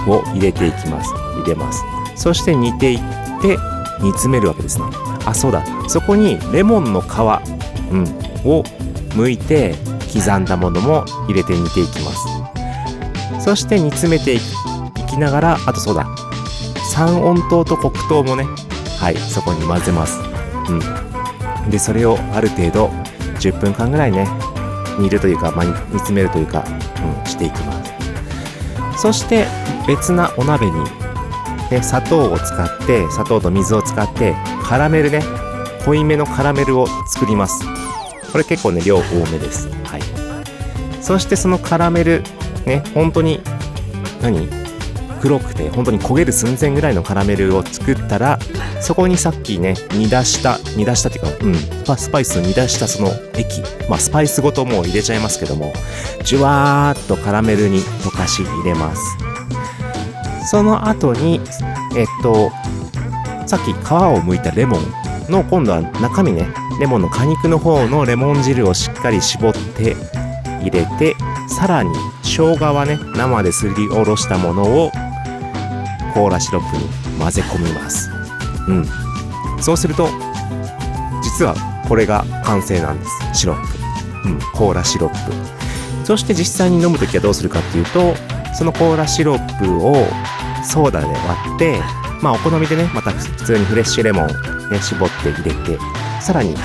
[0.07, 1.13] を入れていきます。
[1.13, 1.83] 入れます。
[2.15, 2.99] そして煮ていっ
[3.39, 3.57] て
[4.01, 4.85] 煮詰めるわけですね。
[5.25, 5.63] あそうだ。
[5.87, 8.03] そこにレモンの皮、うん、
[8.49, 8.63] を
[9.09, 9.75] 剥いて
[10.11, 12.25] 刻んだものも入れて煮ていきます。
[13.39, 14.39] そして煮詰めてい
[15.07, 16.07] きながらあとそうだ。
[16.95, 18.45] 三温糖と黒糖もね。
[18.99, 20.19] はいそこに混ぜます。
[20.67, 21.69] うん。
[21.69, 22.87] でそれをある程度
[23.39, 24.27] 10分間ぐらいね
[24.97, 27.93] 煮るというか、まあ、煮詰めるというか、うん、していきます。
[29.01, 29.45] そして
[29.87, 30.73] 別なお鍋に、
[31.71, 35.21] ね、砂糖を使って砂糖と水を使ってカラメルね
[35.85, 37.63] 濃いめのカラメルを作ります。
[38.31, 39.69] これ結構ね量多めです。
[39.85, 40.01] はい。
[41.01, 42.23] そしてそのカラメル
[42.65, 43.39] ね本当に
[44.21, 44.49] 何？
[45.21, 48.37] 黒くて本当に焦げる寸前ぐらいのカラメルを作ったら
[48.79, 51.53] そこにさっきね煮出した煮出したっていうかうん。
[51.87, 53.61] まあスパイスを煮出したその液。
[53.89, 55.73] まあスパイスごともう入れちゃいますけども
[56.23, 59.01] じゅわーっとカラメルに溶かし入れます。
[60.49, 61.41] その後に
[61.95, 62.51] えっと
[63.45, 66.47] さっき皮を剥いたレモンの今度は中身ね
[66.79, 69.95] レモンの果肉の方のレモン汁をしっかり絞って
[70.61, 71.15] 入れて
[71.49, 71.89] さらに
[72.23, 74.91] 生姜はね生ですりおろしたものを
[76.13, 76.83] コーラシロップに
[77.19, 78.16] 混ぜ込みます。
[78.67, 78.85] うん
[79.61, 80.07] そうすると
[81.23, 81.55] 実は
[81.87, 83.61] これが完成なんですシロッ
[84.23, 88.15] プうんコーラシロップそして実際に飲む時はどうするかっていうと
[88.53, 90.05] そのコーラシロップを
[90.63, 91.17] ソーダで割
[91.55, 91.79] って
[92.21, 94.27] まあお好みでねまた普通にフレッシュレモン
[94.69, 95.79] ね絞って入れて
[96.21, 96.55] さらに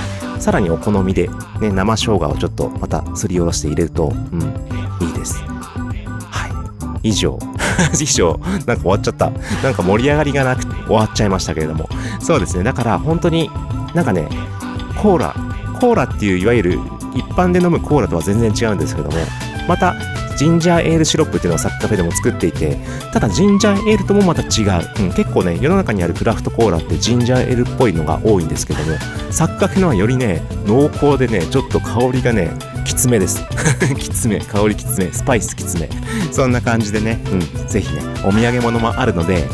[0.42, 1.28] さらにお好みで、
[1.60, 4.42] ね、生生姜をちょっとまたすりおろして入れると、うん、
[5.06, 5.40] いいです。
[5.44, 7.08] はい。
[7.10, 7.38] 以上。
[8.00, 8.38] 以上。
[8.66, 9.30] なんか終わっちゃった。
[9.62, 11.88] なんか盛り上がりがなくて終わっちゃいましたけれども。
[12.20, 12.64] そうですね。
[12.64, 13.50] だから本当に
[13.94, 14.28] なんかね、
[15.00, 15.34] コーラ、
[15.80, 16.78] コーラっていういわゆる
[17.14, 19.16] 一般で飲むコーラとは全然違うんですけども、
[19.68, 19.94] また
[20.36, 22.76] ジンジャーエールシロップっていうのをサッカフェでも作っていて
[23.12, 28.96] ただジンジャーエールともまた違う、うん、結構ね世の中にあるクラフトコーラってジンジャーエールっぽいのが多いんですけども
[29.30, 32.50] サッカフェのはよりね濃厚でねちょっと香りがね
[32.84, 33.42] きつめです。
[33.98, 34.40] きつめ。
[34.40, 35.12] 香りきつめ。
[35.12, 35.88] スパイスきつめ。
[36.30, 39.44] そんな感じでね、うん、ぜひねお土産物もあるので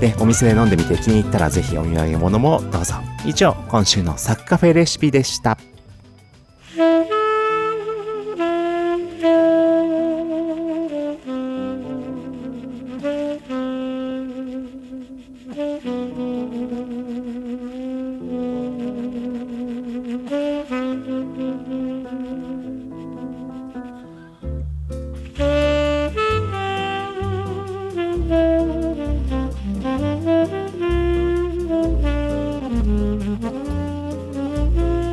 [0.00, 2.94] でお店で飲んでみて気に入ったらぜひお土産物もどうぞ。
[3.24, 5.58] 以上今週のサッカフェレシピでした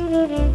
[0.08, 0.38] Mm-hmm.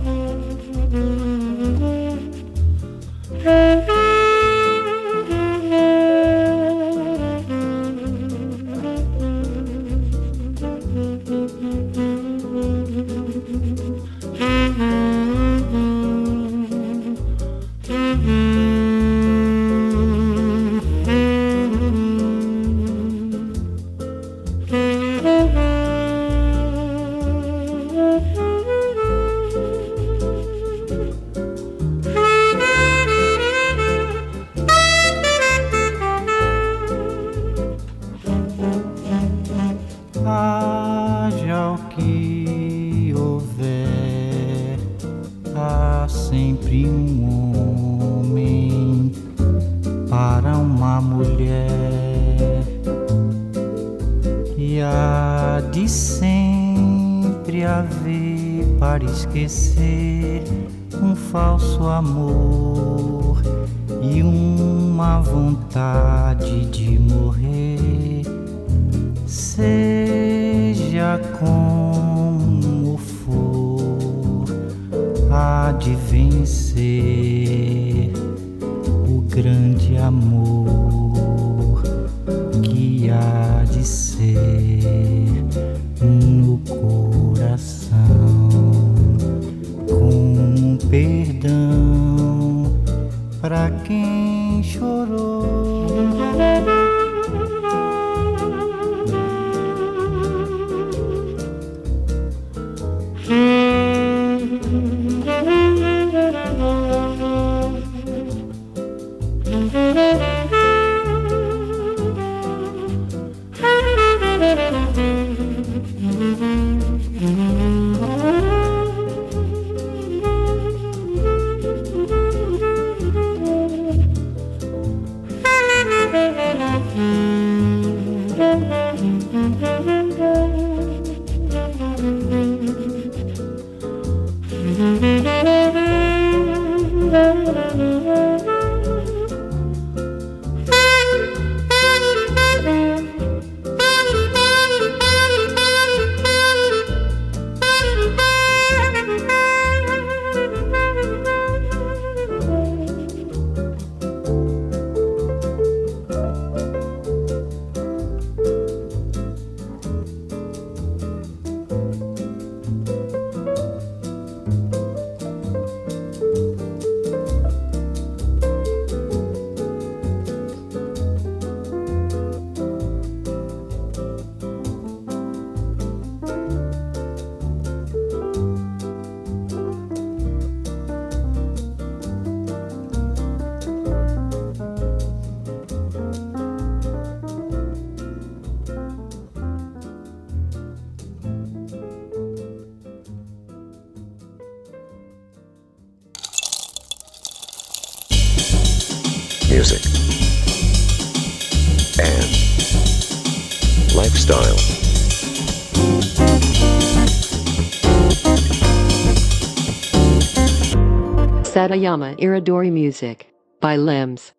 [211.53, 213.27] Satayama Iridori Music
[213.61, 214.33] by Limbs.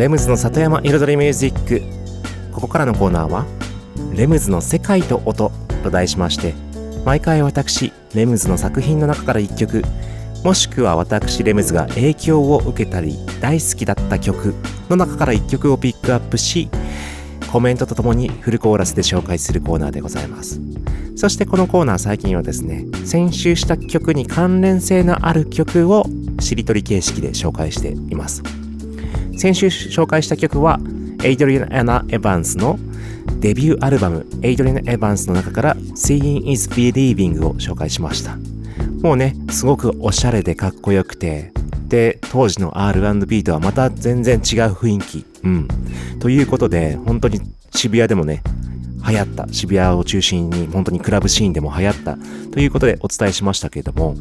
[0.00, 1.82] レムズの里山彩りミュージック。
[2.54, 3.44] ここからのコーナーは
[4.16, 5.52] 「レムズの世界と音」
[5.84, 6.54] と題しまして
[7.04, 9.84] 毎回私レムズの作品の中から1曲
[10.42, 14.54] もしくは私レムズが影響を受けたり大好きだった曲
[14.88, 16.70] の中から1曲をピックアップし
[17.52, 20.62] コメントとともにフルコーラスで紹介するコーナーでございます。
[21.14, 26.06] そしてこのコーナー最近はですね先週した曲に関連性のある曲を
[26.40, 28.42] しりとり形式で紹介しています。
[29.40, 30.78] 先週紹介した曲は
[31.24, 32.78] エイドリア・ナ・エヴァンスの
[33.38, 38.36] デビューアルバムエイドリアン・エヴァンスの中から Seeing is Believing を紹介しました。
[39.00, 41.54] もうねすごくおしゃれでかっこよくて
[41.88, 44.40] で当時の R&B とはまた全然違う
[44.74, 45.24] 雰囲気。
[45.42, 45.68] うん。
[46.18, 48.42] ということで本当に渋谷でもね
[49.08, 49.48] 流行った。
[49.50, 52.18] 渋谷を中心に本当にクラブシーンでも流行った。
[52.52, 54.16] ということでお伝えしましたけれども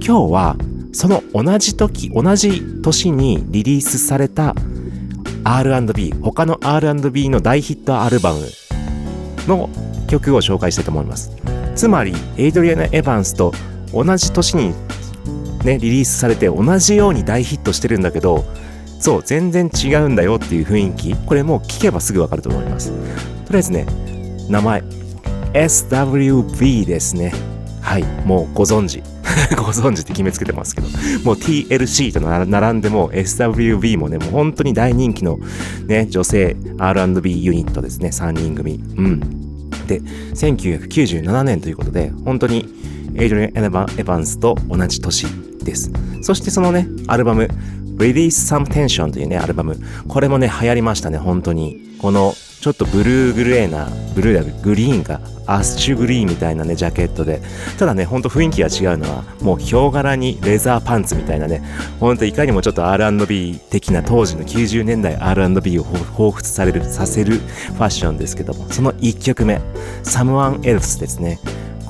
[0.00, 0.56] 今日は
[0.92, 4.54] その同じ時同じ年にリリースされた
[5.44, 8.40] R&B 他の R&B の大ヒットアルバム
[9.46, 9.68] の
[10.08, 11.30] 曲を紹介したいと思います。
[11.74, 13.52] つまりエイドリアナ・エヴァンスと
[13.92, 14.74] 同じ年に
[15.64, 18.44] ねリリースされて同じように大ヒットしてるんだけど
[18.98, 21.14] そう全然違うんだよっていう雰囲気。
[21.14, 22.90] これもう聞けばすぐわかると思います。
[23.46, 23.86] とりあえずね
[24.48, 24.82] 名前
[25.52, 27.32] SWV ですね。
[27.80, 29.02] はいもうご存知。
[29.56, 30.88] ご存知って決めつけてますけど。
[31.24, 35.38] もう TLC と並んでも SWV もねもう本当に大人気の
[35.86, 38.08] ね女性 R&B ユニットですね。
[38.08, 38.74] 3人組。
[38.96, 39.20] うん。
[39.86, 42.68] で1997年ということで本当に
[43.14, 45.26] エイドリアン・エヴァンスと同じ年
[45.64, 45.90] です。
[46.22, 47.48] そしてそのねアルバム
[47.96, 49.78] Release Some Tension というねアルバム。
[50.06, 51.18] これもね流行りましたね。
[51.18, 51.88] 本当に。
[51.98, 57.40] このちょっとブルーグレーなブルーだグリーンかアッシュグリーンみたいなねジャケットで。
[57.78, 61.62] ただねほんと雰囲気が違うのはもうヒョウ柄にレザーパンツみたいなね。
[62.00, 68.68] ほんといかにもちょっと R&B 的な当時の90年代 R&B を彷彿されるさせるファッションですけども。
[68.70, 69.60] その1曲目
[70.02, 71.38] Someone Else ですね。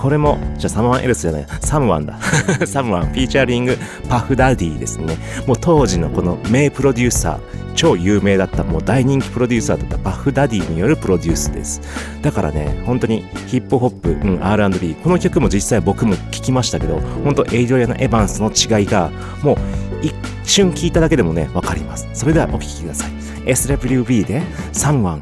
[0.00, 2.18] これも、じゃあ Someone Else じゃない、 Someone だ。
[2.66, 3.76] Someone、featuring
[4.08, 5.16] パフダディですね。
[5.46, 11.80] もう当時のこの名プロデューサー、超有名だったもう大人気プロデューサーだったパフダディによるプロデュースです
[12.22, 19.10] だからね本当にヒップホップ、うん、R&B この曲も実際僕も聴きましたけど本当エイドリアナ・エヴァンスの違いが
[19.44, 19.56] もう
[20.02, 23.10] 一瞬聞いただけでもねわかりますそれではお聴きください
[23.44, 24.42] SWV で
[24.74, 25.20] 「Someone」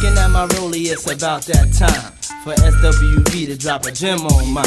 [0.00, 4.50] Looking at my rollie, it's about that time for SWV to drop a gem on
[4.50, 4.64] mine.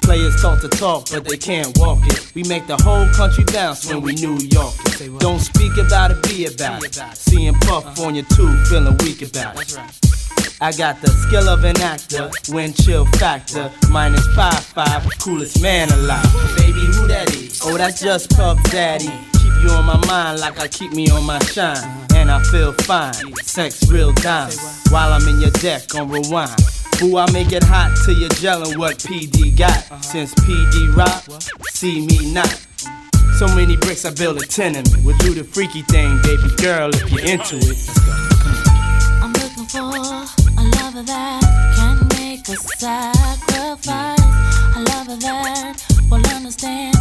[0.00, 2.32] Players talk to talk, but they can't walk it.
[2.36, 5.18] We make the whole country bounce when we New York it.
[5.18, 6.94] Don't speak about it, be about it.
[7.16, 8.06] Seeing Puff uh-huh.
[8.06, 9.76] on your tube, feeling weak about it.
[10.60, 15.90] I got the skill of an actor, wind chill factor, minus five five, coolest man
[15.90, 16.22] alive.
[16.56, 17.60] Baby, who that is?
[17.64, 19.10] Oh, that's just Puff Daddy.
[19.32, 22.09] Keep you on my mind like I keep me on my shine, uh-huh.
[22.20, 23.14] And I feel fine.
[23.42, 24.52] Sex real dime,
[24.90, 26.60] while I'm in your deck on rewind.
[27.00, 30.04] Boo, I make it hot till you're gelling what PD got.
[30.04, 31.24] Since PD rock,
[31.72, 32.66] see me not.
[33.38, 34.94] So many bricks, I build a tenement.
[35.02, 37.64] We'll do the freaky thing, baby girl, if you're into it.
[37.64, 38.12] Let's go.
[39.22, 41.40] I'm looking for a lover that
[41.76, 44.20] can make a sacrifice.
[44.76, 46.96] A lover that will understand,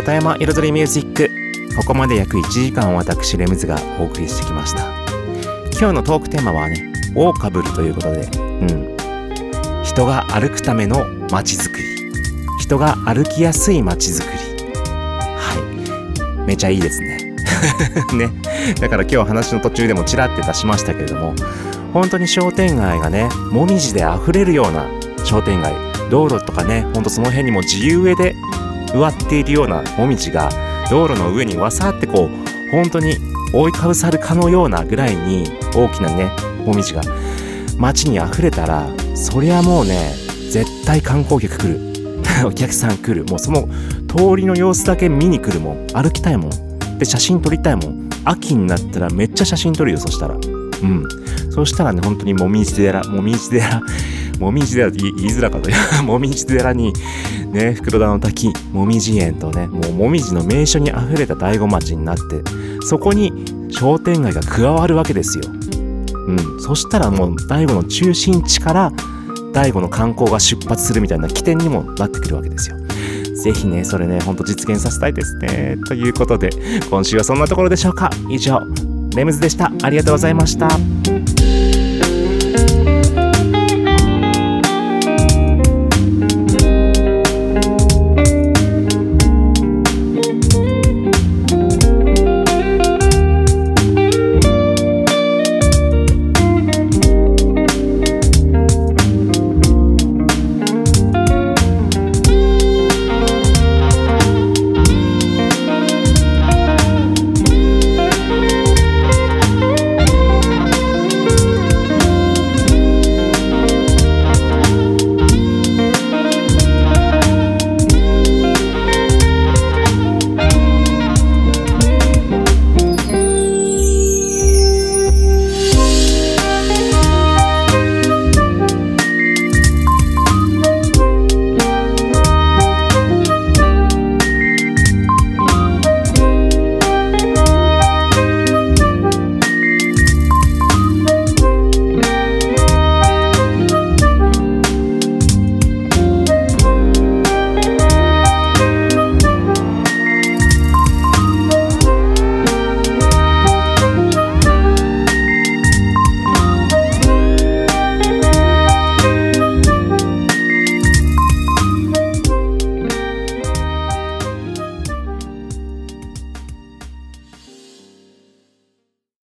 [0.00, 1.30] レムズの里山彩りミュージック。
[1.76, 4.82] ここまで約1時間私レムズがお送りしてきました。
[5.78, 8.96] 今日のトークテーマはねオーカブルということでうん。
[9.84, 11.84] 人が歩くための街づくり。
[12.60, 14.72] 人が歩きやすい街づくり。
[15.36, 16.46] はい。
[16.46, 17.36] めちゃいいですね。
[18.14, 18.30] ね。
[18.80, 21.34] だから今日話の途中でもちらって出しましたけれども、
[21.92, 24.86] 本当に商店街がね、もみじで溢れるような
[25.24, 25.74] 商店街、
[26.10, 28.34] 道路とかね、ほんとその辺にも自由植えで
[28.92, 30.48] 植わっているようなもみじが、
[30.90, 33.16] 道路の上にわさってこう、本当に
[33.52, 36.30] 覆いかぶさるかのようなぐらいに大きなね、
[36.64, 37.02] もみじが
[37.78, 40.12] 街に溢れたら、そりゃもうね、
[40.50, 41.90] 絶対観光客来る。
[42.46, 43.24] お客さん来る。
[43.24, 43.68] もうその
[44.08, 45.86] 通りの様子だけ見に来るもん。
[45.88, 46.98] 歩きたいもん。
[46.98, 48.10] で、写真撮りたいもん。
[48.24, 50.34] 秋になったらめっちゃ写真撮るよ、そしたら。
[50.34, 51.04] うん。
[51.50, 53.80] そしたらね、本当にもみじ寺、もみじ寺、
[54.38, 55.70] もみじ寺って言いづらかった。
[56.02, 56.92] もみじ寺に、
[57.52, 62.22] ね、袋田の滝、もみじ園とね、もうもみじの名所に溢れた醍醐町になって、
[62.82, 63.32] そこに
[63.70, 65.44] 商店街が加わるわけですよ。
[65.48, 66.60] うん。
[66.60, 68.92] そしたらもう醍醐の中心地から、
[69.52, 72.76] 醍醐の観光が出発するみたいな起点にもなってくるわけですよ。
[73.42, 75.78] ぜひね、それね、ほんと実現させたいですね。
[75.86, 76.50] ということで、
[76.88, 78.10] 今週はそんなところでしょうか。
[78.28, 78.60] 以上、
[79.16, 79.72] レムズでした。
[79.82, 80.68] ありがとうございました。